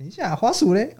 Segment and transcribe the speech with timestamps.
[0.00, 0.96] 等一下，花鼠嘞？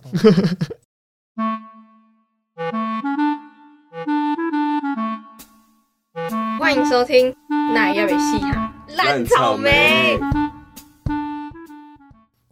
[6.58, 7.32] 欢迎收听
[7.72, 10.18] 《奶要被戏哈烂草莓》。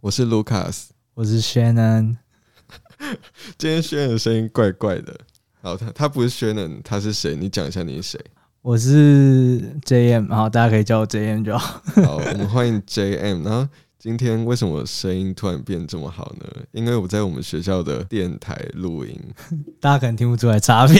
[0.01, 2.17] 我是 Lucas，我是 Shannon。
[3.59, 5.15] 今天 Shannon 的声音怪怪的。
[5.61, 7.35] 好，他他不是 Shannon，他是谁？
[7.35, 8.25] 你讲一下你是谁？
[8.63, 11.79] 我是 JM，好，大家可以叫我 JM 就好。
[12.03, 13.45] 好，我们欢迎 JM。
[13.45, 13.67] 然后
[13.99, 16.45] 今天为什么声音突然变这么好呢？
[16.71, 19.13] 因为我在我们学校的电台录音，
[19.81, 20.95] 大家可能听不出来差别。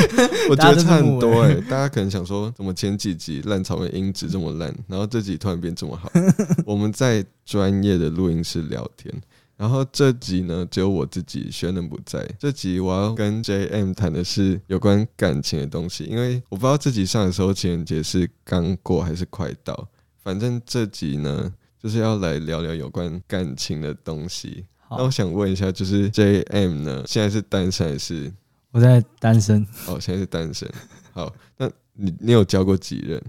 [0.48, 6.10] 我觉得差很多哎，大家可能想说，怎么前几集烂草莓音质这么烂，然后这集突然变这么好？
[6.64, 9.14] 我们在专业的录音室聊天。
[9.58, 12.26] 然后这集呢，只有我自己轩能不在。
[12.38, 19.86] 这集我要跟 JM 谈的是有关感情的东西，因为我不知道这集上的时候情人节是刚过还是快到。
[20.22, 24.64] 反正这集呢，就是要来聊聊有关感情的东西。
[24.90, 28.32] 那我想问一下，就是 JM 呢，现在是单身还是？
[28.70, 29.66] 我在单身。
[29.86, 30.70] 哦，现在是单身。
[31.12, 33.22] 好，那你你有交过几任？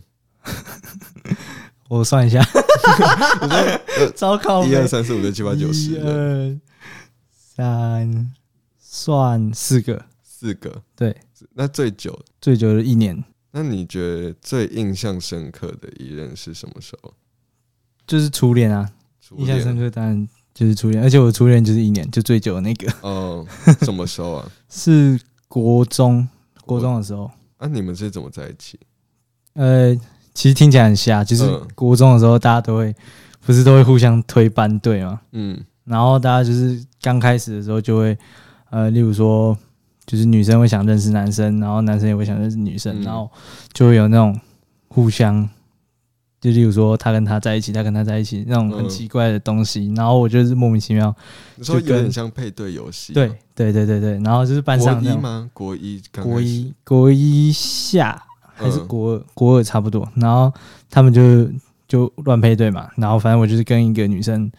[1.90, 2.40] 我算一下，
[4.16, 6.60] 糟糕，一二三四五六七八九十，二
[7.32, 8.32] 三
[8.78, 11.16] 算四个，四个，对，
[11.54, 13.22] 那最久最久的一年。
[13.52, 17.12] 那你觉得最印象深刻的一任是什么时候？
[18.10, 18.90] 就是初恋啊，
[19.38, 22.92] 印象深刻当然就是初恋，而且我初恋就是一年，就最久的那个。
[23.02, 23.46] 哦，
[23.86, 24.52] 什么时候啊？
[24.70, 26.28] 是国中，
[26.66, 27.30] 国中的时候。
[27.60, 28.78] 那你们是怎么在一起？
[29.54, 29.96] 呃。
[30.32, 31.44] 其实听起来很瞎，就是
[31.76, 32.96] 国中的时候，大家都会
[33.46, 38.18] 不是都会互相推班队嘛，嗯，然后大家就是刚开始的时候就会，
[38.70, 39.58] 呃，例如说，
[40.06, 43.30] 就是女生会想认识男生，然后男生也会想认识女生，然后
[43.74, 44.40] 就会有那种
[44.88, 45.50] 互相，
[46.42, 51.16] 就例如说他跟他在一起，他跟他在一起那种很奇怪的东西，然后我就是莫名其妙，
[51.62, 55.50] 就有点像配对游戏，对对对对对，然后就是班上国一吗？
[55.54, 58.24] 国一，国一，国一下。
[58.62, 60.54] 还是国二，国二差不多，然后
[60.90, 61.50] 他们就
[61.88, 64.52] 就乱配对嘛，然后反正我就是跟一个女生，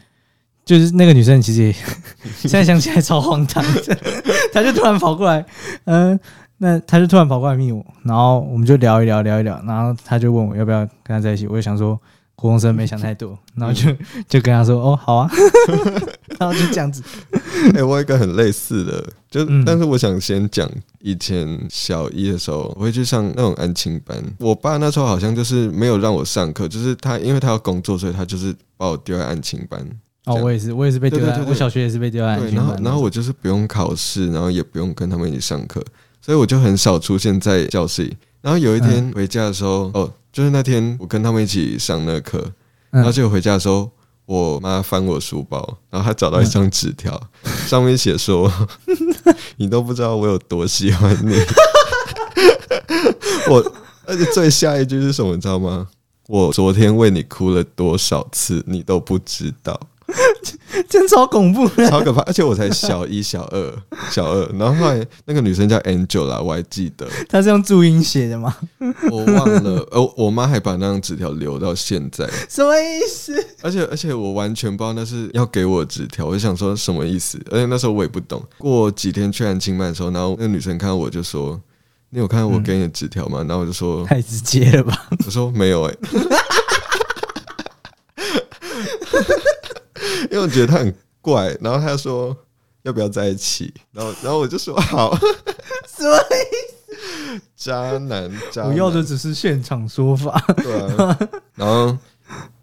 [0.64, 1.70] 就是那个女生其实
[2.40, 3.62] 现在想起来超荒唐，
[4.54, 5.44] 她就突然跑过来，
[5.84, 6.18] 嗯，
[6.62, 11.98] 那他就突然跑过来密我，然后我们就聊一聊聊一聊，然后他就问我要不要跟他在一起，我就想说。
[12.42, 13.94] 高中生没想太多，然后就
[14.26, 15.30] 就跟他说：“哦，好啊。
[16.40, 17.02] ”然后就这样子。
[17.74, 20.66] 哎，我有一个很类似的，就但是我想先讲
[21.00, 24.16] 以前小一的时候，我会去上那种安亲班。
[24.38, 29.86] 我爸那时候好像就是没有让我上课，就是他因为他要工作，所以他就是把我丢在安亲班。
[30.24, 32.64] 哦，我也是，我也是被丢在，我小学也是被丢在安亲班。
[32.64, 35.84] 然后，然后我就是不用考试，然后也不用跟他们一起上课，
[36.20, 38.16] 所以我就很少出现在教室里。
[38.40, 40.12] 然后有一天回家的时候，哦。
[40.32, 42.40] 就是那天我跟他们一起上那课，
[42.90, 43.90] 然后就回家的时候，
[44.26, 47.20] 我妈翻我书包，然后她找到一张纸条，
[47.66, 48.48] 上面写说
[49.58, 51.34] ：“你都不知道我有多喜欢你。
[53.50, 53.72] ”我
[54.06, 55.88] 而且最下一句是什么，你知道吗？
[56.28, 59.80] 我昨天为你哭了多少次，你都不知道。
[60.88, 62.20] 真超恐怖，超可怕！
[62.22, 63.72] 而且我才小一、小二、
[64.10, 67.06] 小二，然后后来那个女生叫 Angel 啦，我还记得。
[67.28, 68.56] 她是用注音写的吗？
[69.10, 69.86] 我忘了。
[69.90, 72.28] 呃，我妈还把那张纸条留到现在。
[72.48, 73.34] 什么意思？
[73.62, 77.40] 而且而且我完全不知道那是要给我纸条，我就想说什么意思？
[77.50, 78.42] 而且那时候我也不懂。
[78.58, 81.60] 过几天去安亲班的时候，然后那个女生看到我就说
[82.10, 85.94] ：“你有看到我给你的纸条吗？”然后我就说：“太直接了吧？”我说：“没有。”哎。
[90.30, 92.34] 因为我觉得他很怪，然后他说
[92.82, 97.42] 要不要在一起，然后然后我就说好，什么意思？
[97.56, 100.40] 渣男，渣我要的只是现场说法。
[100.56, 101.18] 对啊，
[101.56, 101.98] 然后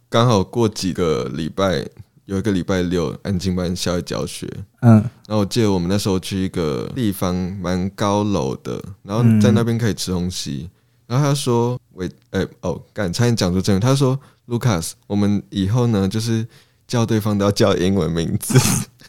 [0.09, 1.85] 刚好过几个礼拜，
[2.23, 4.47] 有一个礼拜六安静班校外教学，
[4.79, 4.93] 嗯，
[5.27, 10.69] 然后我记得我们那时候去一个地方蛮高楼的，然后在那边可以吃东西，
[11.05, 14.17] 然后他说喂，哎哦，敢差点讲出真的，他说
[14.47, 16.47] Lucas，我们以后呢就是。
[16.87, 18.57] 叫对方都要叫英文名字，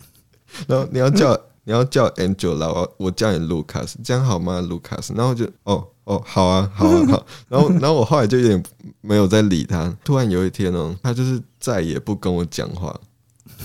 [0.66, 8.62] 然后你要叫 你要叫 Angela，我我叫你 Lucas，这样好吗？Lucas，然后就哦哦好啊好啊好， 然后然后我后来就有点
[9.02, 9.94] 没有再理他。
[10.02, 12.99] 突然有一天哦，他就是再也不跟我讲话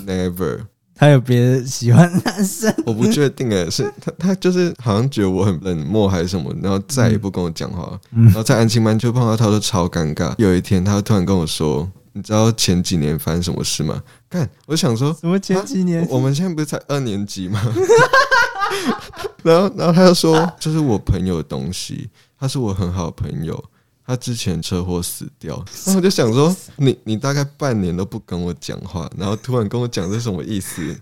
[0.06, 0.60] ，Never。
[0.96, 2.72] 他有别的喜欢男生？
[2.86, 8.00] 我不确定诶，是他他就是好像觉得我很冷漠还是什么，然后再也不跟我讲话。
[8.12, 10.34] 然后在安亲班就碰到他，都超尴尬。
[10.38, 11.90] 有一天他突然跟我说。
[12.16, 14.02] 你知道前几年发生什么事吗？
[14.30, 16.06] 看，我想说，什么前几年？
[16.10, 17.60] 我们现在不是才二年级吗？
[19.44, 23.62] 然后，然后他就说，这是我朋友的东西，他是我很好的朋友，
[24.06, 25.56] 他之前车祸死掉。
[25.86, 30.96] 然后我就想说，你你大概半年都不跟我讲话，然后突然跟我讲这什么意思？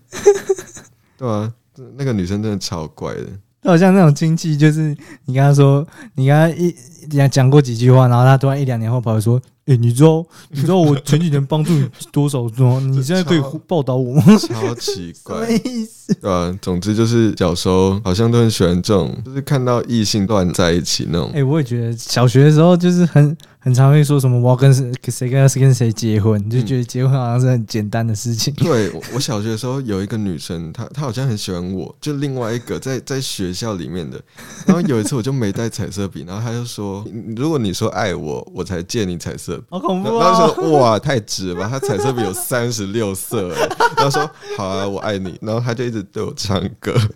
[1.18, 1.52] 对啊，
[1.98, 3.28] 那个女生真的超怪的。
[3.64, 5.86] 好像那种亲戚，就是你跟他说，
[6.16, 6.74] 你跟他一
[7.10, 9.42] 讲讲过几句话，然后他突然一两年后跑来说。
[9.68, 12.80] 哎，你知道你知道我前几年帮助你多少吗？
[12.92, 14.24] 你现在可以报答我吗？
[14.38, 16.14] 超奇怪， 什么意思？
[16.16, 16.58] 对啊？
[16.62, 21.32] 总之就是小时候好像都很喜欢这种，就是看到异性乱在一起那种。
[21.34, 23.38] 哎，我也觉得小学的时候就是很。
[23.64, 28.52] 很常会说什么我要跟谁谁跟谁跟谁结婚，就觉得结婚好像是很简单的事情。
[28.56, 34.20] 对，我小学的时候有一个女生，她她好像很喜欢我，就另外一个在在学校里面的。
[34.66, 37.06] 然后有一次我就没带彩色笔，然后她就说
[37.38, 40.26] ：“如果你说爱我，我才借你彩色。”好恐怖啊！
[40.26, 43.50] 然后说：“哇，太直了吧？”她彩色笔有三十六色。
[43.96, 44.28] 然后说
[44.58, 46.96] ：“好啊，我爱你。”然后她就一直对我唱歌。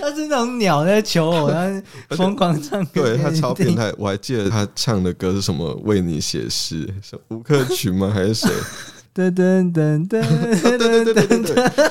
[0.00, 3.02] 他是那种鸟在求偶，他疯狂唱歌。
[3.02, 5.74] 对他超变态，我还记得他唱的歌是什么？
[5.84, 8.10] 为你写诗，是吴克群吗？
[8.12, 8.48] 还是谁？
[9.14, 11.90] 噔噔噔噔噔噔噔。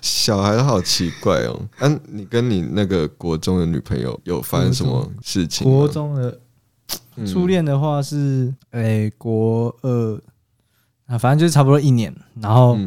[0.00, 1.60] 小孩好奇怪哦。
[1.80, 5.64] 嗯，你跟你那个国中的女朋友有发生什么事情？
[5.64, 6.40] 国中的
[7.26, 10.20] 初恋的话是，哎，国二
[11.06, 12.14] 啊，反正就是差不多一年。
[12.40, 12.78] 然后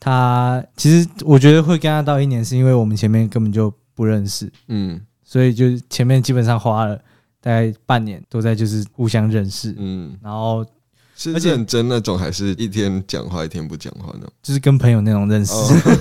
[0.00, 3.72] 他其实我觉得会跟他到一年，是因为我们前面根本就。
[3.98, 6.96] 不认识，嗯，所以就前面基本上花了
[7.40, 10.64] 大概半年都在就是互相认识，嗯，然后
[11.16, 14.26] 是认真那种，还是一天讲话一天不讲话呢？
[14.42, 15.52] 就是跟朋友那种认识，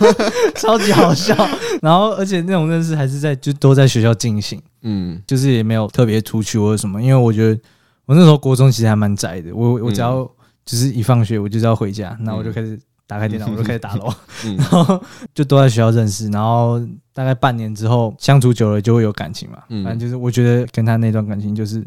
[0.57, 1.35] 超级好笑。
[1.81, 7.01] 然后而且那种认识还是在就都在学校进行，嗯，就是也没有特别出去或者什么。
[7.01, 7.59] 因为我觉得
[8.05, 10.29] 我那时候国中其实还蛮宅的，我我只要
[10.65, 12.79] 就是一放学我就要回家，那我就开始。
[13.07, 14.13] 打开电脑，我就开始打楼，
[14.57, 15.01] 然后
[15.33, 16.79] 就都在学校认识，然后
[17.13, 19.63] 大概半年之后相处久了就会有感情嘛。
[19.69, 21.81] 反正就是我觉得跟他那段感情就是，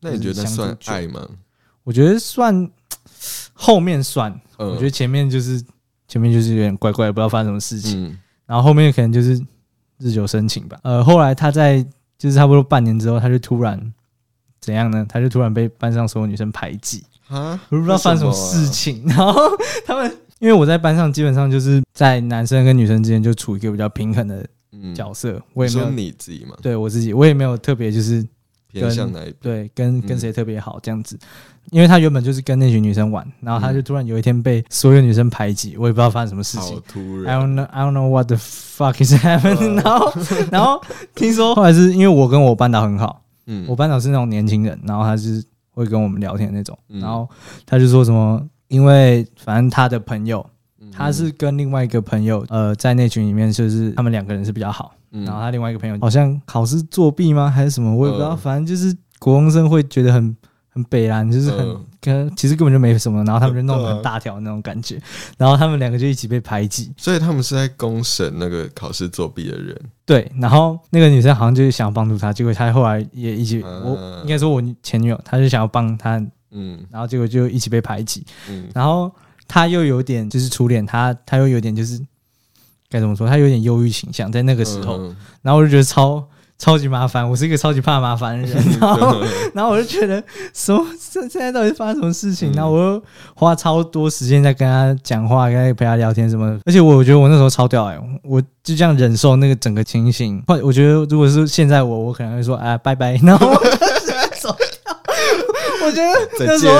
[0.00, 1.26] 那你觉得算爱吗？
[1.84, 2.70] 我觉得算
[3.54, 5.60] 后面算，我觉得前面就是
[6.06, 9.40] 前面就是有点怪怪，不知道发生什么事情，然后后面可能就是
[9.98, 10.78] 日久生情吧。
[10.82, 11.82] 呃，后来他在
[12.18, 13.92] 就是差不多半年之后，他就突然
[14.60, 15.04] 怎样呢？
[15.08, 17.58] 他就突然被班上所有女生排挤啊！
[17.70, 19.34] 我不知道发生什么事情， 然后
[19.86, 20.14] 他们。
[20.38, 24.46] 因为我在班上基本上就是在男生跟女生之间就处一个比较平衡的
[24.94, 28.24] 角色，我也没有你自己嘛，对我自己，我也没有特别就是
[28.70, 31.18] 偏向哪一对跟跟谁特别好这样子，
[31.70, 36.80] 因为他原本就是跟那群女生玩，然后他就突然有一天被所有女生排挤，我也不知道发生什么事情
[37.26, 40.12] ，I don't know I don't know what the fuck is happening，然后
[40.52, 40.80] 然后
[41.14, 45.42] 听说 后来是因为我跟我班导很好，嗯，我班导是那种年轻人，然后他是
[45.72, 47.28] 会跟我们聊天那种，然后
[47.66, 48.46] 他就说什么。
[48.68, 50.44] 因为反正他的朋友，
[50.92, 54.94] 他是跟另外一个朋友，呃，在那群里面就是他们两个人是比较好。
[55.10, 58.36] 然后他另外一个朋友好像考试作弊吗，还是什么，我也不知道。
[58.36, 60.36] 反正就是国中生会觉得很
[60.68, 63.24] 很北蓝，就是很跟其实根本就没什么。
[63.24, 65.00] 然后他们就弄得很大条那种感觉。
[65.38, 66.92] 然后他们两个就一起被排挤。
[66.98, 69.74] 所以他们是在公审那个考试作弊的人。
[70.04, 76.22] 对，然后那个女生好像就是想要帮助他，结果他后来也一起，我应该说我前女友，她就想要帮他。
[76.50, 79.10] 嗯，然后结果就一起被排挤，嗯，然后
[79.46, 82.00] 他又有点就是初恋，他他又有点就是
[82.90, 84.98] 该怎么说，他有点忧郁倾向在那个时候，
[85.42, 86.26] 然后我就觉得超
[86.58, 89.20] 超级麻烦，我是一个超级怕麻烦的人，然 后
[89.54, 90.22] 然后我就觉得
[90.52, 93.02] 说现现在到底发生什么事情，然后我又
[93.34, 103.52] 花超多时间在跟他讲话，跟他陪他聊天什么，而且我我觉得我那时候超屌哎，我就这样忍受那个整个情形，或我觉得如果是现在我，我可能会说啊拜拜，然后。
[105.88, 106.74] 我觉得那时候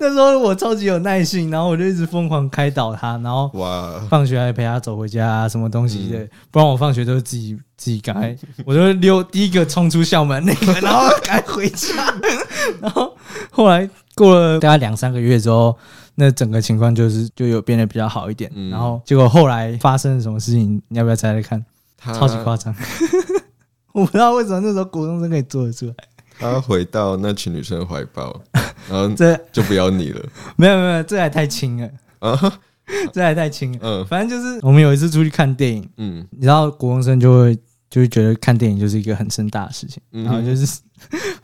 [0.00, 11.94] 那时候我超级有耐心，然后我就一直疯狂开导他，然后哇，放学还陪他走回家，什么东西的，不然我放学都是自己自己赶，我就溜第一个冲出校门那个，然后赶回家。
[12.80, 13.14] 然后
[13.50, 15.76] 后来过了大概两三个月之后，
[16.14, 18.50] 那整个情况就是就有变得比较好一点。
[18.70, 20.80] 然后结果后来发生了什么事情？
[20.88, 21.62] 你要不要猜猜看？
[22.02, 22.74] 超级夸张，
[23.92, 25.94] 我不知道为什么那时候国中生可以做得出来。
[26.38, 28.40] 他回到那群女生的怀抱，
[28.90, 30.20] 然后这就不要你了。
[30.56, 31.88] 没有没有，这还太轻了
[32.18, 32.58] 啊！
[33.12, 33.78] 这还太轻了。
[33.82, 37.56] 嗯，反正就是我们有一次出去看电影，嗯，你知道国中生就会
[37.88, 40.80] 就会觉得看电影就是一个很盛大的事情，然后就是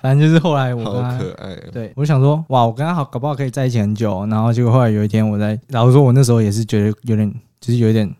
[0.01, 8.13] 反正就是后来我好可爱，对我想说哇，我跟他好搞不好可以在一起很久，然后结果后来有一天我在，然后说我那时候也是觉得有点就是有点。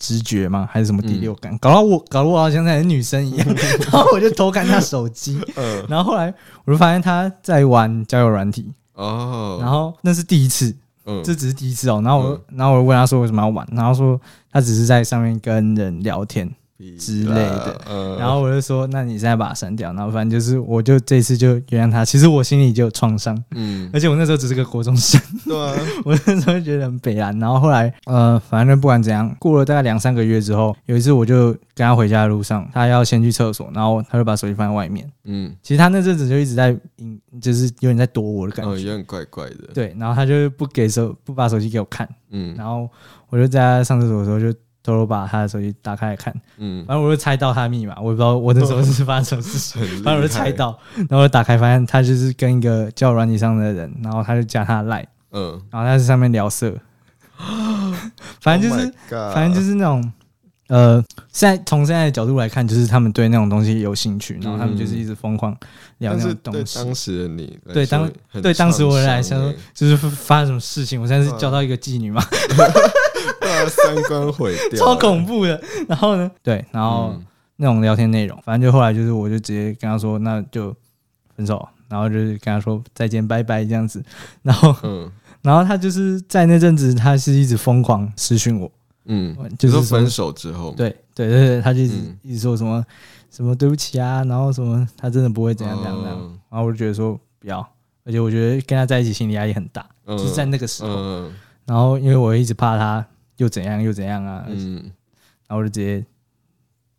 [0.00, 0.66] 直觉吗？
[0.72, 1.56] 还是什么第六感？
[1.58, 3.46] 搞到我，搞得我好像在女生一样，
[3.92, 5.38] 然后我就偷看他手机，
[5.88, 8.72] 然后后来我就发现他在玩交友软体。
[8.94, 10.74] 哦，然后那是第一次，
[11.22, 16.50] 这只是第一次哦，然后我，然后我问他说为什么要玩，然后说他只是在上面跟人聊天，
[16.98, 17.80] 之类的。
[18.18, 19.92] 然后我就说，那你现在把它删掉。
[19.92, 22.04] 然后反正就是，我就这次就原谅他。
[22.04, 27.38] 其实我心里就有创伤，嗯，而且我那时候只是个国中生，对啊， 我那时候觉得很悲然。
[27.38, 36.76] 然后后来，呃，反正不管怎样，过了大概两三个月之后，有一次我就跟他回家的路上，他要先去厕所，然后他就把手机放在外面，嗯，其实他那阵子就一直在，
[37.40, 39.94] 就是有点在躲我的感觉，有点怪怪的，对。
[39.98, 42.88] 然后他就不给手，不把手机给我看，嗯，然后
[43.28, 44.56] 我就在他上厕所的时候就。
[44.82, 56.74] 偷偷把他的手机打开来看，嗯，反正我就猜到他的密码，我也不知道我那时候是发生什么事情， 反正我就猜到，然后打开发现他就是跟一个叫软体上的人，然后他就加他的 line，嗯，然后他在上面聊色，
[58.40, 60.12] 反正就是，反正就是那种，
[60.68, 65.54] 呃，现在从现在的角度来看，就是他们对那种东西有兴趣，然后他们就是一直疯狂
[65.98, 66.78] 聊那种东西。
[66.78, 68.10] 当时的你，对当
[68.40, 72.22] 对当时我来说，就是发生什么事情，我现在是交到一个妓女嘛。
[73.68, 75.60] 三观毁掉，超恐怖的。
[75.88, 76.30] 然后呢？
[76.42, 77.14] 对，然后
[77.56, 80.74] 那种聊天内容，反正就后来就是，我就直接跟他说，那就
[81.36, 81.68] 分手。
[81.88, 84.00] 然后就是跟他说再见，拜拜这样子。
[84.42, 85.10] 然后，嗯，
[85.42, 88.70] 然后他就是在那阵子，他是一直疯狂私讯我，
[89.06, 92.86] 嗯，就是分手之后，对对对对，他就一直一直说什么
[93.28, 96.16] 什么对不起啊，然后什么他真的不会怎样怎样怎样。
[96.48, 97.58] 然后我就觉得说不要，
[98.04, 101.28] 而且我觉得跟他在一起心理压力很大，就是在那个时候。
[101.66, 103.04] 然后因为我一直怕他。
[103.40, 104.44] 又怎样又怎样啊？
[104.48, 104.74] 嗯，
[105.48, 106.04] 然后我就直接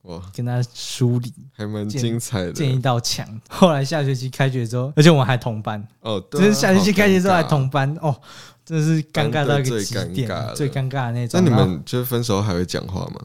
[0.01, 3.23] 哇跟他梳理，还蛮精彩的，建一道墙。
[3.47, 8.19] 后来下学期开学之后，而且我们还同班哦，就是下学期开学之后还同班哦，
[8.65, 11.39] 真的是尴尬到一个极点，最尴尬的那种。
[11.39, 13.21] 那你们就是分手还会讲话吗？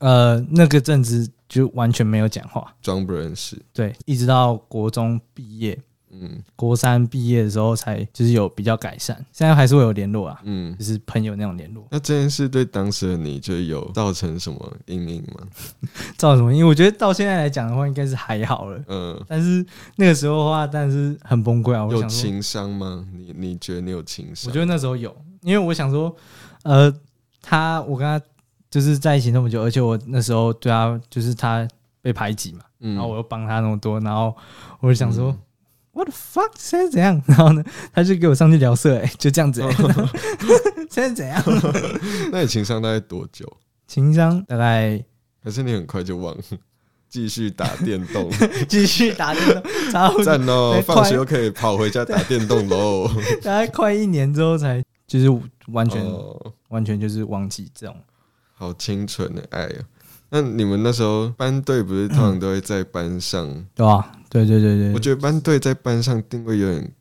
[0.00, 3.56] 呃，那个阵子就完全没有讲话，装不认识。
[3.72, 5.78] 对，一直到国中毕业。
[6.20, 11.86] 嗯，国三毕业的时候才就是有比较改善，现在还是会有联络啊，嗯，就是朋友那种联络。
[11.90, 15.46] 那这件事对当时的你就有造成什么阴影吗？
[16.16, 16.66] 造成什么阴影？
[16.66, 18.82] 我觉得到现在来讲的话，应该是还好了。
[18.88, 19.64] 嗯，但是
[19.96, 21.86] 那个时候的话，但是很崩溃啊。
[21.90, 23.06] 有情商吗？
[23.12, 24.48] 你你觉得你有情商？
[24.48, 26.14] 我觉得那时候有，因为我想说，
[26.62, 26.92] 呃，
[27.42, 28.24] 他我跟他
[28.70, 31.66] 就是在一起那么久，而且我那时候对他就是他
[32.00, 34.34] 被排挤嘛，然后我又帮他那么多，然后
[34.80, 35.36] 我就想说。
[35.96, 36.50] What the fuck？
[36.58, 37.20] 现在怎样？
[37.26, 39.62] 然后呢，他就给我上去聊色，哎，就这样子。
[40.92, 41.42] 现在怎样？
[42.30, 43.50] 那你情商大概多久？
[43.86, 45.02] 情商大概
[45.42, 46.36] 还是你很快就忘，
[47.08, 48.30] 继续打电动，
[48.68, 50.78] 继续打电动，超赞哦！
[50.84, 53.08] 放学又可以跑回家打电动喽。
[53.42, 55.30] 大概快一年之后才就是
[55.68, 56.04] 完全
[56.68, 57.96] 完全就是忘记这种，
[58.54, 59.76] 好清纯的爱呀。
[60.28, 63.64] 那你们那时候班队不是通常都会在班上？
[63.74, 64.92] 对啊，对对对对。
[64.92, 66.92] 我觉得班队在班上定位有点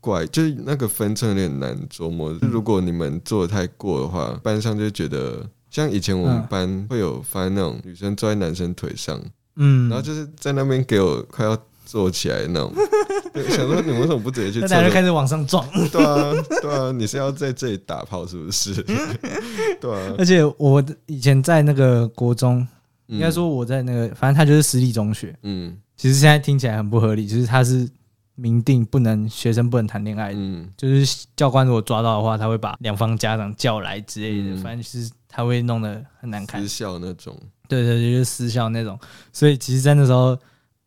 [0.00, 2.36] 怪，就是那个分寸有点难琢磨。
[2.40, 9.20] 如果你们做的太过的话，班上就觉得像以前我们班会有发现那种女生坐在男生腿上，
[9.56, 11.56] 嗯，然后就是在那边给我快要。
[11.88, 12.74] 坐起来那种，
[13.48, 14.60] 想说你为什么不直接去？
[14.66, 15.64] 大家开始往上撞。
[15.92, 18.74] 对啊，对啊，你是要在这里打炮是不是？
[19.80, 20.14] 对啊。
[20.18, 22.66] 而且我以前在那个国中，
[23.06, 25.32] 应该说我在那个，反正他就是私立中学。
[25.44, 25.76] 嗯。
[25.96, 27.88] 其实现在听起来很不合理，就是他是
[28.34, 30.32] 明定不能学生不能谈恋爱。
[30.34, 30.70] 嗯。
[30.76, 36.60] 就是教官如果抓到的话，他会把两方家长叫来之类的，反正就是他会弄得很难看。
[36.60, 37.36] 私校那种。
[37.68, 38.98] 对对对，就是私校那种。
[39.32, 40.38] 所以其实，在那时候。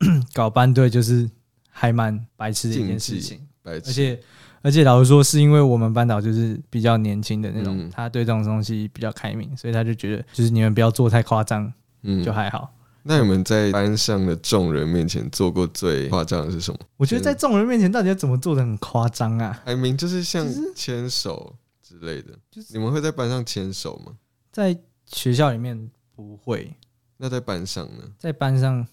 [0.34, 1.30] 搞班队就是
[1.70, 4.18] 还蛮白痴的一件事情，而且
[4.62, 11.70] 而且老实说，是因为我们班导就是比较年轻的那种，他对这种东西比较开明，所以他就觉得就是你们不要做太夸张，
[12.04, 12.74] 嗯，就还好。
[13.10, 16.80] 那你们在班上的众人面前做过最夸张的是什么？
[16.96, 19.60] 我觉得在众人面前到底要怎么做的很夸张啊？
[19.66, 24.16] 还明就是像牵手之类的，就是你们会在班上牵手吗？
[24.52, 26.72] 在学校里面不会，
[27.18, 28.04] 那在班上呢？
[28.20, 28.88] 在班上。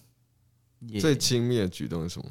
[0.99, 2.25] 最亲密的举动是什么？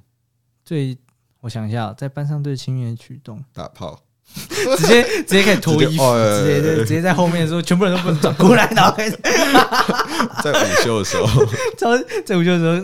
[0.64, 0.96] 最
[1.40, 4.00] 我想一下，在班上最亲密的举动，打炮，
[4.76, 9.16] 直接直接可以脱衣服，直接直接在后面的时候，全部人都不能转过来，然后开始。
[10.42, 11.44] 在午休的时候，
[11.78, 11.86] 在
[12.24, 12.74] 在午休的时候，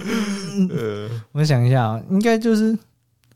[0.74, 2.76] 呃，我想一下啊，应该就是，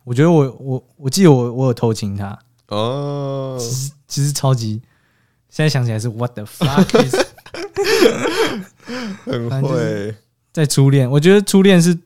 [0.05, 2.39] 我觉得我我我记得我我有偷亲他。
[2.69, 4.81] 哦，其实其实超级，
[5.51, 7.25] 现在想起来是 what the fuck，
[9.25, 10.15] 很会。
[10.53, 11.99] 在初恋，我觉得初恋是。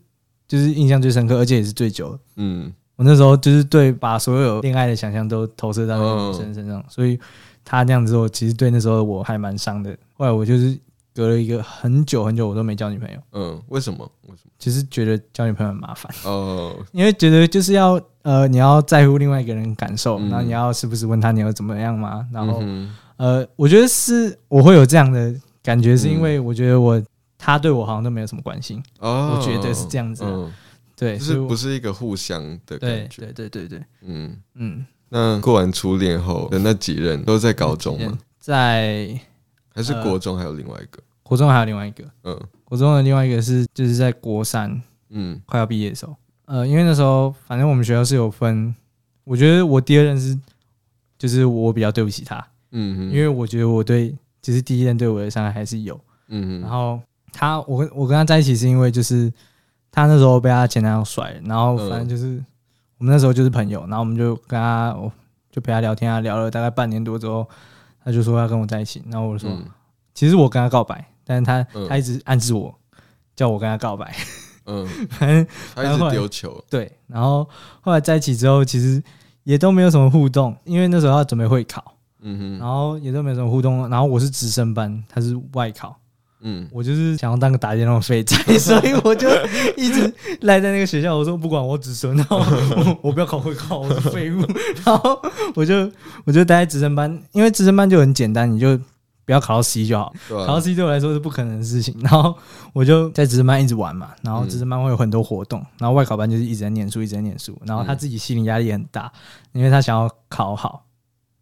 [0.49, 2.19] 就是印象最深刻，而且也是最久。
[2.35, 7.19] 嗯，我那时候就是对把所有恋爱的想象都投射到那个女生身上，所以
[7.64, 9.97] 她那样子，我其实对那时候我还蛮伤的。
[10.19, 10.78] 后来我就是
[11.14, 13.16] 隔了一个很久很久，我都没交女朋友。
[13.33, 13.99] 嗯，为什么？
[14.28, 14.50] 为什么？
[14.59, 22.26] 其实觉得交女朋友很麻烦哦，因为觉得就是要呃，你要在乎另外一个人感受，然后你要时不时问他你要怎么样嘛。
[22.30, 22.62] 然后
[23.16, 27.02] 呃，我觉得是我会有这样的感觉，是因为我觉得我
[27.38, 28.83] 他对我好像都没有什么关心。
[28.99, 30.23] 哦，我觉得是这样子。
[30.26, 30.52] 嗯，
[31.00, 33.33] 对，就是不是一个互相的感觉。
[33.33, 34.87] 对对对对，嗯嗯。
[35.09, 38.19] 那过完初恋后的那几任都在高中吗？
[38.38, 39.19] 在，
[39.75, 40.37] 还是国中？
[40.37, 41.02] 还有另外一个？
[41.23, 42.04] 国中还有另外一个。
[42.25, 44.78] 嗯，国中的另外一个是就是在国三，
[45.09, 46.14] 嗯，快要毕业的时候。
[46.45, 48.75] 呃，因为那时候反正我们学校是有分，
[49.25, 50.38] 我觉得我第二任是，
[51.19, 52.47] 就是我比较对不起他。
[52.73, 55.99] 嗯，因为我觉得我对，其实第一任对我的伤害还是有。
[56.28, 57.00] 嗯然后
[57.33, 59.33] 他，我跟我跟他在一起是因为就是
[59.90, 62.42] 他那时候被他前男友甩，然后反正就是。
[62.99, 64.94] 我们那时候就是朋友，然后我们就跟他，
[65.50, 67.49] 就陪他聊天啊，聊了大概半年多之后，
[68.04, 69.02] 他就说要跟我在一起。
[69.11, 69.50] 然后我说，
[70.12, 72.78] 其实我跟他告白，但是他他一直暗示我，
[73.35, 74.14] 叫我跟他告白。
[74.66, 76.62] 嗯， 反正他一直丢球。
[76.68, 77.49] 对，然后
[77.80, 79.02] 后来在一起之后，其实
[79.44, 81.94] 也都没有什么互动，因为那时候要准备会考。
[82.20, 83.88] 嗯哼，然后也都没有什么互动。
[83.88, 85.97] 然后我是直升班，他是外考。
[86.42, 89.28] 嗯，我就是想要当个打电话废柴， 所以我就
[89.76, 91.14] 一直赖在那个学校。
[91.16, 94.40] 我说不管我直升，然 后我我不要考会考，我是废物。
[94.85, 95.20] 然后
[95.54, 95.90] 我就
[96.25, 98.75] 我就待在直升班，因为直升班就很简单，你就
[99.26, 100.12] 不要考到 C 就好。
[100.28, 101.94] 考到 C 对我来说是不可能的事情。
[102.00, 102.35] 然后
[102.73, 107.54] 我就在直升班一直玩嘛，然后直升班会有很多活动，然后外考班就是一直在念书，一直在念书。
[107.66, 109.12] 然后他自己心理压力也很大，
[109.52, 110.87] 因为他想要考好。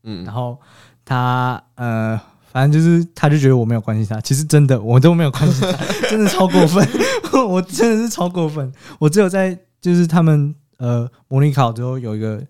[0.02, 0.58] 嗯，然后
[1.04, 2.20] 他呃。
[2.50, 4.20] 反正就是，他就觉得我没有关心他。
[4.22, 6.88] 其实真的，我都没有关心他， 真的超过分。
[7.48, 8.72] 我真的是超过分。
[8.98, 12.42] 我只有在就是他们呃模拟考之后有一个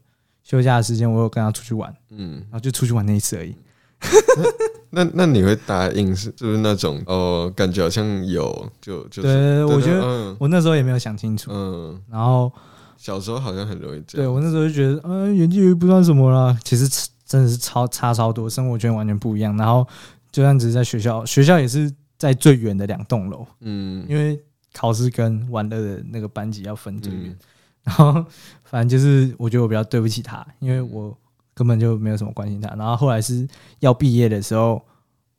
[0.45, 3.55] 休假的时间，我有跟他出去玩，嗯，然后就出去玩那一次而已。
[4.91, 12.51] 那那你会答应是就是那种哦，感觉好像有就就对，我觉得我那时候也没有想清楚，嗯，然后
[12.97, 14.25] 小时候好像很容易这样。
[14.25, 16.89] 对我那时候就觉得，嗯，演技不算什么啦，其实。
[17.29, 19.55] 真的是超差超多，生活圈完全不一样。
[19.59, 19.87] 然后
[20.33, 23.47] 就算只是在学校，学校也是在最远的两栋楼。
[23.61, 24.43] 嗯，因为
[24.73, 27.39] 考试跟玩乐的那个班级要分最远。
[27.85, 28.25] 然后
[28.65, 31.15] 反正就是，我觉得我比较对不起他，因为我
[31.53, 32.75] 根本就没有什么关心他。
[32.77, 33.47] 然后后来是
[33.81, 34.83] 要毕业的时候，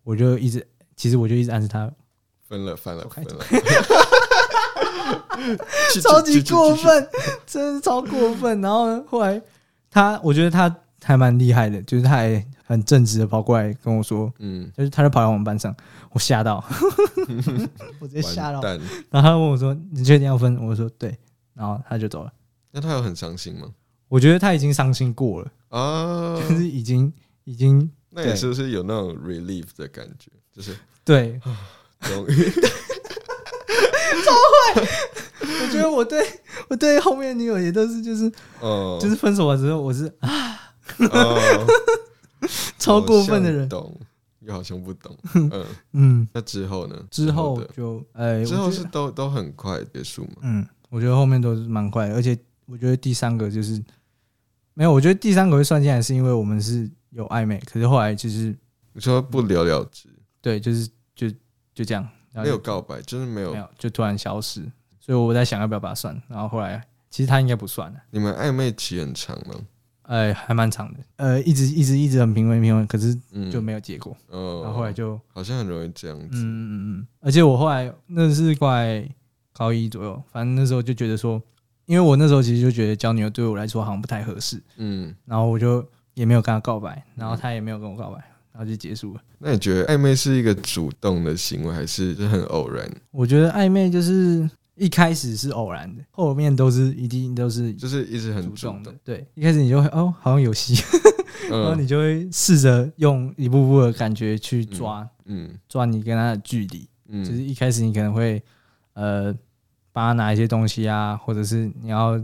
[0.03, 0.63] 我就一直，
[0.95, 1.91] 其实我就一直暗示他
[2.47, 3.43] 分了，分了，分了，
[6.03, 7.09] 超级过分，
[7.47, 8.61] 真是超过分。
[8.61, 9.41] 然后后来
[9.89, 10.75] 他，我觉得他。
[11.03, 15.75] 还蛮厉害的，就是他还很正直的跑过来跟我说，嗯，就是他就跑到我们班上，
[16.11, 16.63] 我吓到，
[17.99, 18.61] 我直接吓到，
[19.09, 21.17] 然后他问我说：“你确定要分？”我说：“对。”
[21.55, 22.31] 然后他就走了。
[22.71, 23.67] 那他有很伤心吗？
[24.07, 27.11] 我觉得他已经伤心过了啊，就是已经
[27.43, 30.31] 已经，那也是不是有那种 relief 的感觉？
[30.53, 31.39] 就是对，
[32.01, 32.33] 终于，
[34.23, 34.31] 超
[34.81, 34.87] 会。
[35.41, 36.25] 我觉得我对
[36.69, 38.31] 我对后面女友也都是就是，
[38.61, 40.68] 哦，就是分手了之后，我是啊。
[41.11, 41.67] 哦，
[42.79, 43.99] 超过分的人，懂
[44.41, 45.17] 又好像不懂。
[45.35, 46.95] 嗯嗯，那之后呢？
[47.11, 50.35] 之后就哎，之后是都都很快结束嘛。
[50.41, 53.83] 嗯，我觉得后面都是蛮快，而且我觉得第三个就是
[54.73, 54.91] 没有。
[54.91, 58.55] 我觉得第三个会算进来，是因为我们是有暧昧，可是后来就是
[58.93, 60.09] 你说不了了之，
[60.41, 61.29] 对，就是就
[61.73, 64.61] 就这样，没有告白，就是没有，没有，就突然消失。
[64.99, 67.99] 所以我在想要不要把它算，然后后来其实他应该不算了。
[68.11, 69.55] 你们暧昧期很长吗？
[70.09, 73.15] 哎，还蛮长的，呃，一直一直一直很平稳平稳，可是
[73.51, 74.17] 就没有结果。
[74.29, 76.29] 哦，然后后来就好像很容易这样子。
[76.31, 79.07] 嗯嗯嗯，而且我后来那是快
[79.53, 81.39] 高一左右，反正那时候就觉得说，
[81.85, 84.59] 因为我那时候其实就觉得交女友对我来说好像不太合适。
[84.77, 88.17] 嗯，然后我就也没有跟她告白，然后她也没有跟我告白，
[88.51, 89.21] 然后就结束了。
[89.37, 92.89] 那你觉得暧昧是一个主动的行为，还是很偶然？
[93.11, 94.49] 我觉得暧昧就是。
[94.79, 98.93] 一开始是偶然的，后面都是一定都是就是一直很主动的。
[99.03, 100.81] 对，一开始你就会哦，好像有戏，
[101.49, 106.87] 然后你就会试着用一步步的感觉去抓，嗯，抓你跟他的距离。
[107.09, 108.41] 嗯，就是一开始你可能会
[108.93, 109.33] 呃
[109.91, 112.19] 帮他拿一些东西啊，或者是你要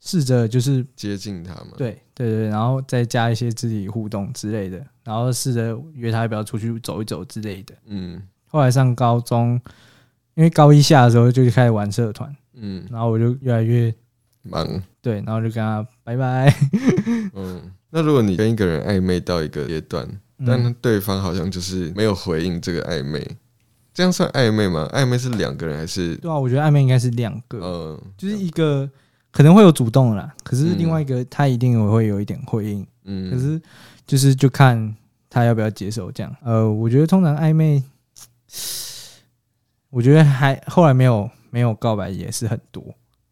[0.00, 1.72] 试着就是接近他嘛。
[1.78, 7.74] 对对对，然后再加一些肢体互动之类的，然后试着约他要不要出去走一走之类的。
[7.86, 9.60] 嗯，后来上高中。
[10.34, 13.94] 因为高一下的时候就开始玩社团，嗯，然后我就越来越
[14.42, 14.66] 忙，
[15.00, 16.52] 对，然后就跟他拜拜。
[17.34, 20.08] 嗯，那如果你跟一个人暧昧到一个阶段，
[20.44, 23.24] 但对方好像就是没有回应这个暧昧，
[23.92, 24.90] 这样算暧昧吗？
[24.92, 26.16] 暧昧是两个人还是？
[26.16, 28.90] 对啊，我觉得暧昧应该是两个，嗯，就是一个
[29.30, 33.62] 可能会有主动啦，可是另外一个他一定也会有一点回应，嗯，可是
[34.04, 34.94] 就是就看
[35.30, 36.36] 他要不要接受这样。
[36.42, 37.80] 呃，我觉得通常暧昧。
[39.94, 42.82] 我觉得还后来没有没有告白也是很多，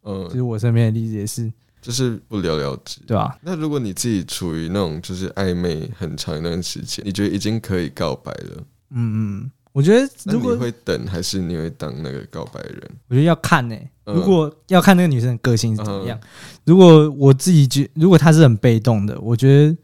[0.03, 3.37] 嗯，其实我身边的例子也是，就是不了了之，对吧？
[3.41, 12.81] 那如果你自己处于那种就是暧昧很长一段时间，你觉得已经可以告白了，嗯嗯，我觉得如果会等，还是你会当那个告白人？
[13.09, 13.75] 我觉得要看呢。
[14.05, 16.19] 如果要看那个女生的个性是怎么样。
[16.65, 19.77] 如果我自己觉，如果她是很被动的，我觉得，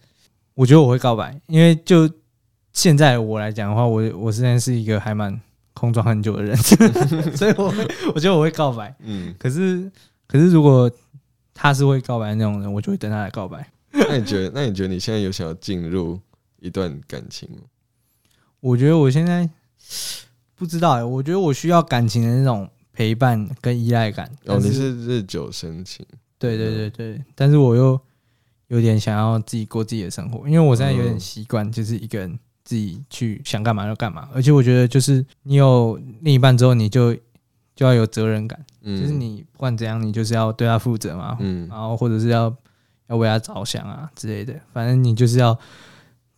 [0.55, 2.09] 我觉得我会告白，因为就
[2.73, 5.39] 现在我来讲的话，我我现在是一个还蛮
[5.79, 6.57] 空装很久的人，
[7.37, 7.73] 所以我
[8.13, 8.93] 我觉得我会告白。
[8.99, 9.89] 嗯，可是
[10.27, 10.91] 可是如果
[11.53, 13.65] 他是会告白那种人，我就会等他来告白。
[13.91, 14.51] 那你觉得？
[14.53, 16.19] 那你觉得你现在有想要进入
[16.59, 17.59] 一段感情吗？
[18.59, 19.49] 我觉得我现在
[20.55, 24.29] 不知道哎，我觉得我需要感情的那种陪伴跟依赖感。
[24.45, 26.05] 哦，你是日久生情。
[26.37, 27.99] 对对对对，但是我又
[28.67, 32.37] 有点想要自己过自己的生活，因为我现在有点习惯，就是一个人
[32.69, 34.29] 自己去想干嘛就干嘛。
[34.31, 37.15] 而且我觉得，就是你有另一半之后，你就
[37.75, 41.35] 就要有责任感，就是你不管怎样，你就是要对他负责嘛。
[41.39, 42.55] 嗯，然后或者是要。
[43.09, 45.57] 要为他着想啊之类的，反正你就是要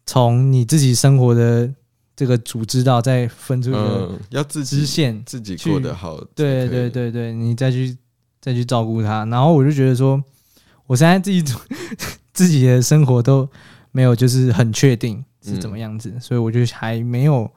[0.06, 1.70] 从你自己生活的
[2.16, 6.16] 这个组织到再分出一个要自支线，自己过得好。
[6.34, 7.98] 对对对对，你再去
[8.40, 9.26] 再去照顾他。
[9.26, 10.24] 然后我就觉得说，
[10.88, 11.44] 我现在自己
[12.32, 13.46] 自己的生活都
[13.92, 17.50] 没有就是很确定是怎么样子，所以我就还没有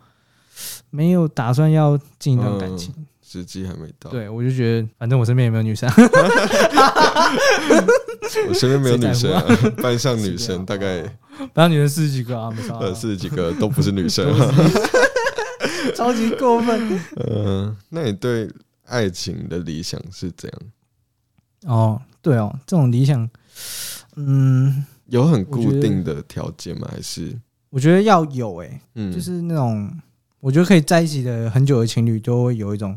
[0.90, 2.94] 没有打算要进一段感情。
[3.23, 5.90] 时机还没到，对我就觉得，反正我身边也没有女生，
[8.49, 9.33] 我身边没有女生，
[9.83, 11.03] 班上女生大概
[11.53, 14.25] 班上女生四十几个啊，没错，四十几个都不是女生，
[15.97, 17.01] 超级过分。
[17.16, 18.49] 嗯，那你对
[18.87, 21.75] 爱情的理想是怎样？
[21.75, 23.29] 哦，对哦，这种理想，
[24.14, 26.88] 嗯，有很固定的条件吗？
[26.94, 27.37] 还是
[27.75, 29.91] 我觉得要有，哎，嗯，就是那种
[30.39, 32.97] 我觉得可以在一起的很久的情侣都会有一种。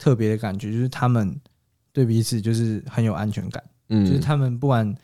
[0.00, 1.34] 特别的感觉就是他们
[1.92, 4.94] 对彼此就是很有安全感，嗯，就是他们不管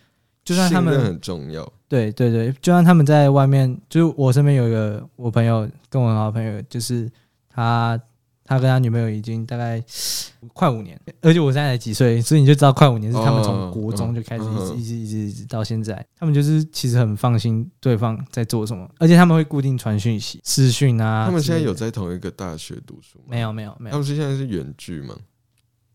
[0.45, 7.11] 就算他们很重要，对对对，就算他们在外面，就是我身边有一个我朋友跟我很好朋友，就是
[7.51, 8.01] 他。
[8.45, 9.83] 他跟他女朋友已经大概
[10.53, 21.25] 快五年，而且我现在才几岁，所以你就知道快五年是他们从国中就开始一直一直一直一直到现在，他们就是其实很放心对方在做什么，而且他们会固定传讯息、私讯啊。
[21.27, 23.25] 他们现在有在同一个大学读书吗？
[23.29, 23.93] 没有没有没有。
[23.93, 25.17] 他们是现在是远距吗？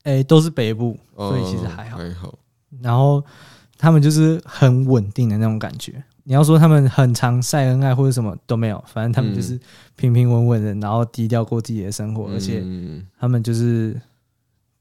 [0.03, 2.33] 哎，都是北部，所以其实还好还好。
[2.81, 3.23] 然后
[3.77, 6.03] 他们就是很稳定的那种感觉。
[6.29, 9.59] 你要说他们很常晒恩爱或者什么都没有，反正他们就是
[9.95, 12.63] 平平稳稳的，然后低调过自己的生活，而且
[13.19, 13.99] 他们就是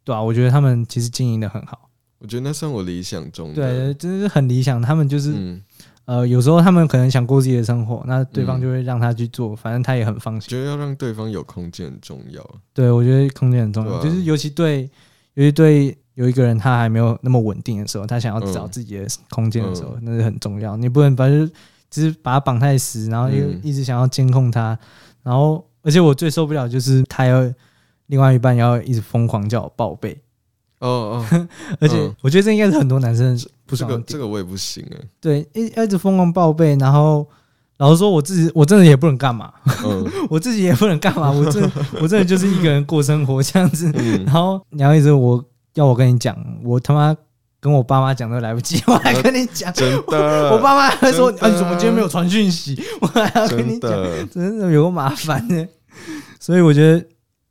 [0.04, 1.88] 对啊，我觉得他们其实经营的很好。
[2.18, 4.82] 我觉得那算我理想中的，对，真是很理想。
[4.82, 5.58] 他们就是
[6.04, 10.50] 呃，有时候他们可能想过自己的生活，那对方就会让他去做，反正他也很放心。
[10.50, 12.46] 觉得要让对方有空间很重要。
[12.74, 14.82] 对，我觉得空间很重要，就是尤其对，
[15.32, 15.96] 尤其对。
[16.18, 20.76] 有一个人他还没有那么稳定的时候，他想要找自己的空间的时候，那是很重要。
[20.76, 21.46] 你不能把就
[21.88, 24.76] 只是把他绑太死，然后又一直想要监控他，
[25.22, 27.48] 然后而且我最受不了就是他要
[28.06, 30.20] 另外一半要一直疯狂叫我报备。
[30.80, 33.88] 哦哦， 而且我觉得这应该是很多男生不爽。
[33.88, 34.96] 这个这个我也不行哎。
[35.20, 37.24] 对，一一直疯狂报备，然后
[37.76, 39.52] 老实说我自己我真的也不能干嘛，
[40.28, 41.62] 我自己也不能干嘛，我真
[42.02, 43.88] 我真的就是一个人过生活这样子。
[44.26, 45.44] 然后你要一直我。
[45.78, 47.16] 要我跟你讲，我他妈
[47.60, 52.76] 跟我爸妈讲都来不及， 我还跟你讲，真的， 我爸妈还说，啊，你怎么今天没有传讯息？
[53.00, 53.90] 我还要跟你讲，
[54.28, 55.66] 真的有个麻烦呢。
[56.40, 57.04] 所以我觉得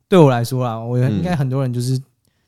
[0.08, 1.98] 对我来说啦，我应该很多人就是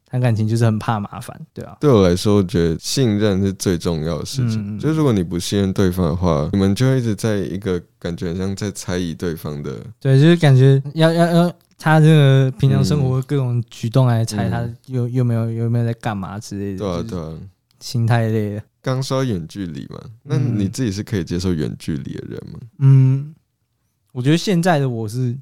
[0.07, 1.77] 谈感情就是很怕麻烦，对啊。
[1.81, 4.79] 对我来说，我觉得信任是最重要的事情。
[4.79, 11.53] 就如果你不信任对方的话，你们就会一直在一个感觉像在猜疑对方的，对，就是感觉要要要。
[11.83, 17.39] 他这个平常生活各种举动来猜他有有没有有没有在干嘛之类的，对啊对啊，
[17.81, 18.63] 心态类的。
[18.83, 22.59] 刚说远距离嘛，那你自己是可以接受远距离的人吗？
[22.81, 23.35] 嗯，
[24.13, 25.35] 我觉得现在的我是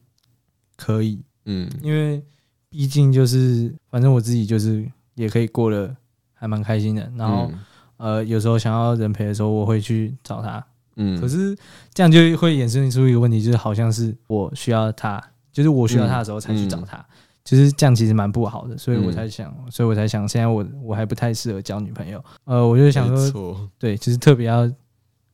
[0.77, 2.22] 可以，嗯，因为
[2.70, 5.92] 毕竟就是反正我自己就是也可以过得
[6.35, 7.12] 还蛮开心的。
[7.16, 7.51] 然后
[7.96, 11.57] 呃，有时候想要人陪的时候，我会去找他，嗯，可是
[11.92, 15.20] 这样就会衍生出一个问题，就是好像是我需要他。
[15.58, 17.04] 就是我需要他的时候才去找他，
[17.42, 22.24] 就是这样，其实蛮不好的，所以我才想，所以我才想，现在我我还不太适合交女朋友。
[22.44, 24.70] 呃，我就想说，对，其实特别要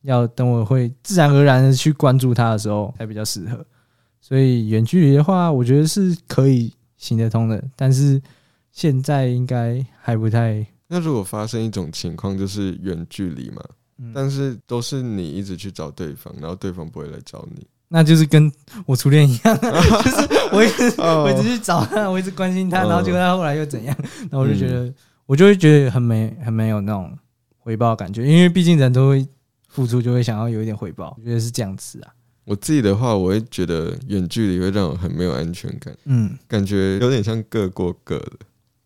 [0.01, 3.63] 要等我会自然而然的去关注他的时候才比较适合。
[4.19, 8.19] 所以远距离的话，我觉得是可以行得通的，但是
[8.71, 10.65] 现在应该还不太。
[10.87, 13.63] 那如果发生一种情况，就是远距离嘛，
[14.11, 17.67] 但是都是你一直去找对方，然后对方不会来找你。
[17.95, 18.51] 那就是跟
[18.85, 19.55] 我初恋一样，
[20.03, 23.95] 就是我一直我一直去找他，我一直关心他，然后结果他后来又怎样？
[24.29, 24.93] 那我就觉得，
[25.25, 27.17] 我就会觉得很没很没有那种
[27.57, 29.25] 回报感觉，因为毕竟人都会
[29.69, 32.11] 付出，就会想要有一点回报，我觉得是这样子啊。
[32.43, 38.39] 我自己的话，我会觉得远距离会让我很没有安全感，嗯，感觉有点像各过各的，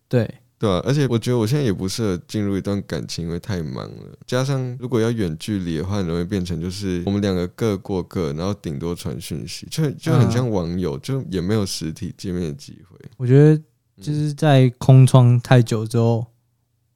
[0.08, 4.18] 对对啊，而且我觉得我现在也不适合进入一段感情，因为太忙了。
[4.26, 12.98] 加上如果要远距离的话，很容易变成就是我们两个各过各，然后顶多传讯息，就就很像网友，就也没有实体见面的机会。
[13.16, 13.60] 我觉得
[14.00, 16.26] 就是在空窗太久之后，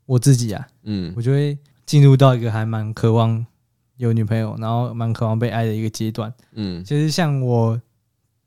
[0.05, 3.45] 我自己啊，嗯，我就会进入到一个还蛮渴望。
[3.97, 6.35] 有女朋友，然后蛮渴望被爱的一个阶段。
[6.55, 7.81] 嗯，就是像我，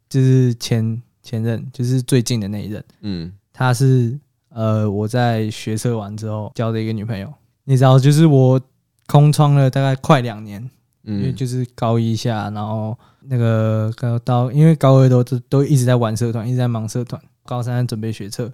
[0.10, 2.84] 就是前前任，就是最近的那一任。
[3.00, 4.20] 嗯，他是
[4.58, 7.32] 呃，我在学车完之后交的一个女朋友。
[7.64, 8.60] 你知道，就是我
[9.06, 10.68] 空窗了大概快两年，
[11.04, 17.22] 因为就是高一下，然后那个高到，因为高二都都都一直在玩社团，一直在忙社团。
[17.46, 18.52] 高三准备学车，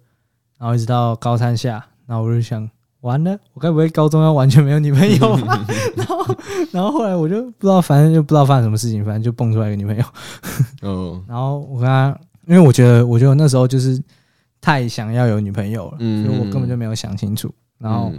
[0.59, 2.69] 然后一直到高三下，然后我就想。
[2.99, 5.65] 完了，我该不会高中要完全没有女朋友吧？
[5.97, 6.35] 然后，
[6.71, 10.03] 然后后来我就不知道，反正就不知道发生什么事情，反正就蹦出来一个女朋友。
[10.83, 11.21] 哦。
[11.27, 14.01] 然后我跟她，因为我觉得，我觉得那时候就是
[14.63, 18.09] 太想要有女朋友了，所以我根本就没有想清楚，然后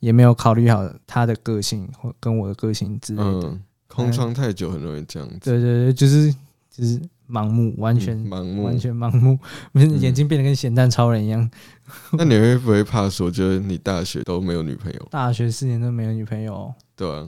[0.00, 3.58] 也没有考虑好他的个性或跟我的个性之类的。
[3.88, 5.38] 空窗太久很容易这样子。
[5.40, 6.30] 对对对，就是
[6.70, 7.00] 就是。
[7.26, 9.38] 盲目，完全盲目，完全盲目，
[9.72, 11.50] 眼睛变得跟咸蛋超人一样。
[12.18, 15.08] 那你会不会怕说，就是你大学都没有女朋友？
[15.10, 17.26] 大学四年都没有女朋友，对啊，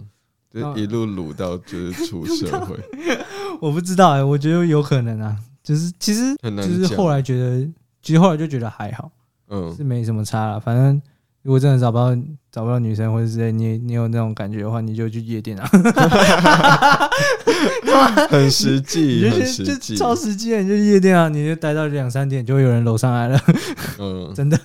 [0.52, 2.76] 就一路撸到就是出社会。
[3.58, 7.66] 我不知道哎，我觉得有可能啊，就是其实就是后来觉得，
[8.06, 9.10] 其实后来就觉得还好，
[9.48, 11.02] 嗯，是没什么差了，反正。
[11.42, 12.12] 如果真的找不到
[12.50, 15.64] 找不到女生或者是你你有那种感觉的话，你就去夜店啊，
[18.28, 23.40] 很实际， 很实际，超实际，你就夜店啊，你就待到两三点，就会有人搂上来了，
[24.00, 24.58] 嗯， 真的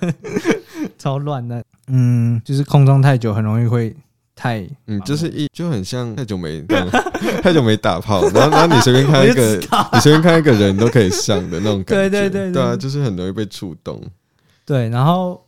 [0.98, 3.94] 超乱的，嗯，就是空窗太久，很容易会
[4.42, 6.60] 太，嗯，就是一就很像太久没
[7.42, 9.56] 太久没打炮，然后然后你随便看一个，
[9.92, 12.60] 你随便看一个人都可以上的那种感觉，对 对对，对。
[12.60, 14.02] 啊，就是很容易被触动，
[14.64, 15.40] 对，然后。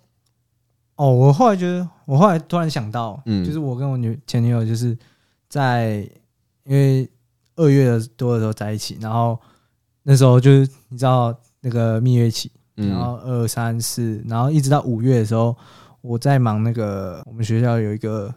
[0.96, 4.96] 哦，我后来觉得，我后来突然想到，嗯，就是我跟我女前女友，就是
[5.48, 6.08] 在
[6.62, 7.10] 因为
[7.56, 9.36] 二月多的时候在一起，然后
[10.04, 15.56] 那时候就是你知道那个蜜月期，然后二三四，然后一直到五月的时候，
[16.00, 18.32] 我在忙那个我们学校有一个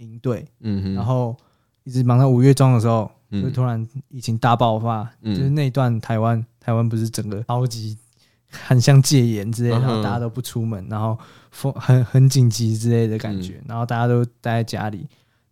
[0.00, 1.36] 营队，嗯，然后
[1.84, 7.96] 一直忙到五月中的时候，就突然疫情大爆发，就是那段台湾台湾不是整个超级。
[8.52, 11.16] 很像戒严之类，然后大家都不出门，然后
[11.52, 15.06] 风很很紧急之类的感觉，然后大家都待在家里，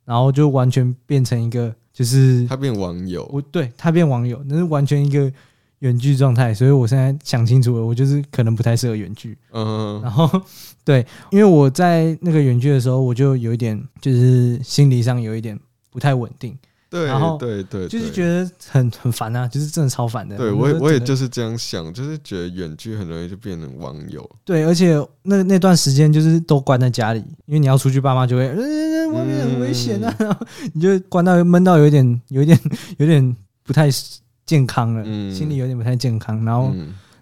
[0.04, 5.32] 然后就完全变成一个就是他变网友，我对他变网友，那是完全一个
[5.80, 9.36] 远距状态，所以我现在想清楚了，我就是可能不太适合远距。
[9.52, 10.28] 嗯，然后
[10.84, 15.58] 对，因为我在那个远距的时候，我就有一点就是心理上有一点
[15.90, 16.56] 不太稳定。
[16.90, 20.38] 对，然后对对，就是觉得很很烦啊，就是真的超烦的。
[20.38, 24.26] 对我也我也就是这样想，就是觉得远距很容易就变成网友。
[24.42, 32.58] 对，而且那那段时间就是都关在家里，因为你要出去，爸妈就会，外面很危险啊，然后你就关到闷到有一点有一点
[32.96, 33.90] 有点不太
[34.48, 36.44] 健康了，心里有点不太健康。
[36.44, 36.74] 然后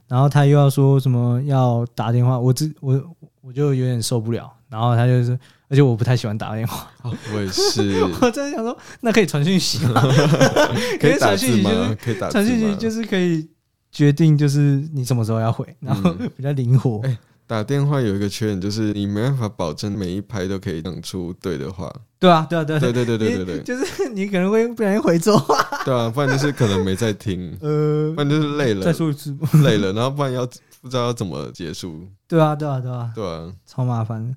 [0.09, 2.99] 然后他又要说什么要打电话，我这我
[3.43, 4.51] 我就有点受不了。
[4.71, 5.39] 然后他就是。
[5.69, 8.01] 而且我不太喜欢打电话，我也是。
[8.23, 10.01] 我在想说，那可以传讯息吗？
[11.01, 11.97] 可以传讯息吗？
[12.01, 13.45] 可以打传讯息，就是可以
[13.91, 17.03] 决定，就是你什么时候要回，然后比较灵活。
[17.47, 21.93] 打电话有一个缺点，就是你没办法保证每一拍都可以讲出对的话。
[22.19, 25.57] 对啊，对啊，对对对对对对对， 就是你可能会不小心回错话。
[25.85, 28.83] 对啊，不然就是可能没在听，呃，不然就是累了。
[28.83, 30.47] 再说一次，累了，然后不然要
[30.81, 32.07] 不知道要怎么结束。
[32.27, 34.35] 对啊，对啊，对啊，对啊，超麻烦。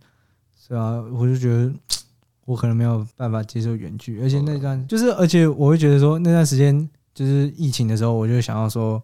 [0.68, 1.72] 对啊，我就觉得
[2.46, 9.02] 我可能没有办法接受远距，而且那段就是，而且我会觉得说那段时间就是疫情的时候，我就想要说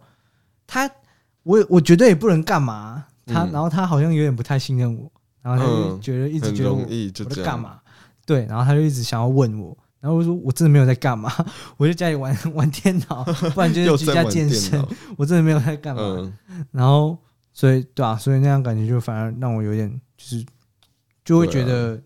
[0.68, 0.88] 他，
[1.44, 5.12] 我我绝对也不能干嘛他，然后他好像有点不太信任我，
[5.42, 6.86] 然后他就觉得一直觉得我
[7.30, 7.80] 在干嘛，
[8.26, 11.32] 对，然后他就一直想要问我，然后我说我真的没有在干嘛，
[11.78, 14.86] 我在家里玩玩电脑，不然就是居家健身，
[15.18, 16.34] 我真的没有在干嘛，
[16.72, 17.18] 然后
[17.54, 20.46] 所以对啊，所以那样感觉就反而让我有点就是。
[21.26, 22.00] 就会觉得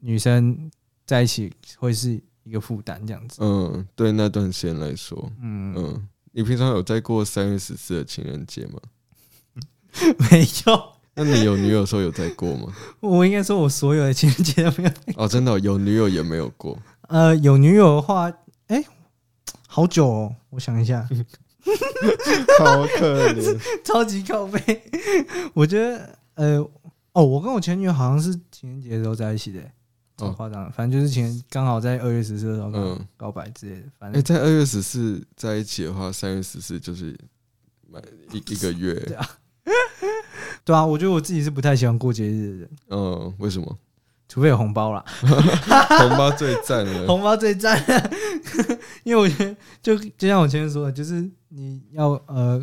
[0.00, 0.68] 女生
[1.06, 3.38] 在一起会是一个负担，这样子。
[3.40, 8.80] 嗯，对那段时间来说，嗯嗯，你平常有在过三月十四的情人节吗？
[10.30, 10.92] 没有。
[11.14, 12.72] 那你有女友时候有在过吗？
[13.00, 14.90] 我应该说，我所有的情人节都没有。
[15.16, 16.78] 哦，真的有女友也没有过。
[17.08, 18.32] 呃，有女友的话，
[18.68, 18.84] 哎，
[19.66, 21.08] 好久哦，我想一下。
[22.58, 24.82] 好可怜， 超级靠背。
[25.54, 26.70] 我觉得，呃。
[27.14, 29.60] 哦，我跟我前女友好像是情人节的时候在一起的，
[30.16, 30.70] 超夸张。
[30.70, 32.70] 反正就是情刚好在二月十四的时候
[33.16, 33.88] 告白之类的。
[33.98, 37.18] 反正哎，在二月十四在一起的话，三月十四就是
[37.90, 38.94] 满一一个月。
[39.00, 39.28] 对啊，
[40.68, 42.70] 对啊，我觉得我自己是不太喜欢过节日的人。
[42.90, 43.78] 嗯，为什么？
[44.28, 47.82] 除非有红包啦， 红包最赞了， 红包最赞。
[49.02, 52.62] 因为我觉得，就就像我前面说的，就是你要呃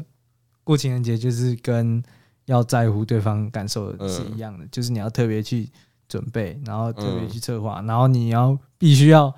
[0.63, 2.03] 过情人节，就是跟
[2.45, 5.67] 要在乎对方感受的是一样的，就是你要特别去
[6.07, 9.33] 准备，然后特别去策划，然后你要必须要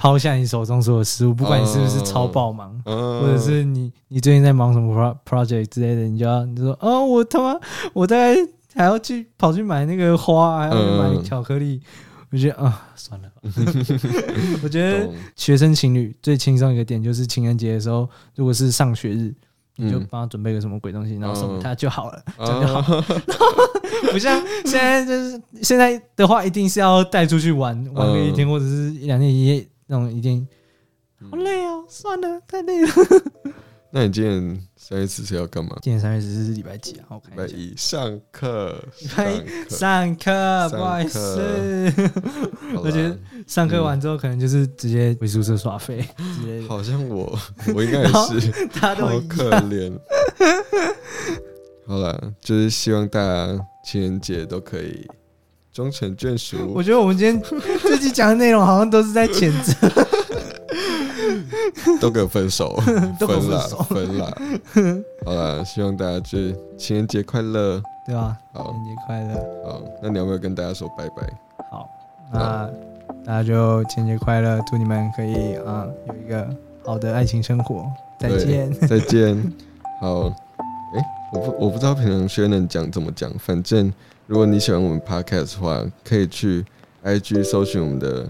[0.00, 7.60] 抛下你手中所有事物，不管你是不是超爆忙，或者是你你最近在忙什么 project 之类的，你就要你说哦，我他妈
[7.92, 8.34] 我大概。
[8.72, 11.82] 还要去跑去买那个花，还要去买巧克力，
[12.30, 13.34] 我觉得啊，算了吧。
[14.62, 19.34] 我觉得学生情侣最轻松一个点就是情人节的时候，如果是上学日，
[19.74, 23.04] 你就帮他准备个什么鬼东西，然后送给他就好了，这样就好。
[24.12, 30.46] 不像现在就是现在的话，一定是要带出去玩玩个一天或者是一两天一夜那种，一定
[31.30, 32.88] 好累哦，算了，太累了。
[33.92, 35.76] 那你今天三月十四要干嘛？
[35.82, 37.06] 今天三月十四是礼拜几啊？
[37.10, 38.80] 我礼拜一上课。
[39.00, 41.92] 礼拜一上课，不好意思。
[42.76, 46.06] 我觉得上课完之后，可能就是直接回宿舍耍废
[46.40, 46.68] 之类的。
[46.68, 47.36] 好像我，
[47.74, 48.68] 我应该也是。
[48.68, 49.92] 他都好可怜。
[51.84, 55.04] 好了，就是希望大家情人节都可以
[55.72, 56.56] 终成眷属。
[56.74, 57.42] 我觉得我们今天
[57.82, 59.74] 这期讲的内容好像都是在谴责。
[62.00, 62.76] 都给我分手，
[63.20, 64.36] 分了，分了。
[65.24, 68.36] 好了，希望大家就是情人节快乐，对吧？
[68.52, 69.34] 好，情人节快乐。
[69.64, 71.32] 好，那你要不要跟大家说拜拜？
[71.70, 71.88] 好，
[72.32, 72.68] 那
[73.24, 76.48] 大家就情人节快乐，祝你们可以啊有一个
[76.84, 77.84] 好的爱情生活。
[78.18, 79.36] 再见，再见。
[80.00, 80.24] 好，
[80.94, 83.92] 哎，我不我不知道平常学能讲怎么讲，反正
[84.30, 86.64] 如果你喜欢我们 podcast 的话，可以去
[87.04, 88.24] IG 搜寻我们的。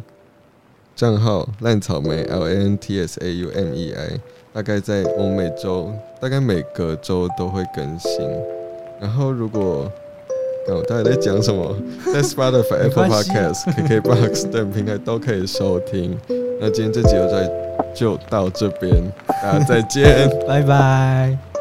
[0.96, 4.20] 账号烂草莓 L A N T S A U M E I，
[4.52, 8.10] 大概在我们每周，大概每个周都会更新。
[8.98, 9.90] 然后如果，
[10.68, 11.74] 我到底在讲什么？
[12.12, 16.18] 在 Spotify、Apple Podcast、KKBox 等平台都可以收听。
[16.60, 17.50] 那今天这集就在
[17.94, 18.92] 就到这边，
[19.42, 21.59] 大家再见， 拜拜。